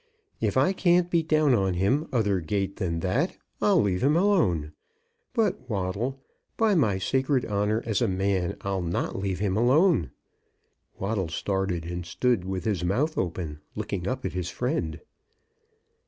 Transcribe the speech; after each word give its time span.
"If 0.39 0.57
I 0.57 0.73
can't 0.73 1.11
be 1.11 1.21
down 1.21 1.53
on 1.53 1.75
him 1.75 2.07
other 2.11 2.39
gait 2.41 2.77
than 2.77 3.01
that, 3.01 3.37
I'll 3.61 3.79
leave 3.79 4.01
him 4.03 4.17
alone. 4.17 4.71
But, 5.31 5.69
Waddle, 5.69 6.19
by 6.57 6.73
my 6.73 6.97
sacred 6.97 7.45
honour 7.45 7.83
as 7.85 8.01
a 8.01 8.07
man, 8.07 8.57
I'll 8.61 8.81
not 8.81 9.15
leave 9.15 9.37
him 9.37 9.55
alone!" 9.55 10.09
Waddle 10.97 11.29
started, 11.29 11.85
and 11.85 12.03
stood 12.03 12.45
with 12.45 12.65
his 12.65 12.83
mouth 12.83 13.15
open, 13.15 13.59
looking 13.75 14.07
up 14.07 14.25
at 14.25 14.33
his 14.33 14.49
friend. 14.49 14.99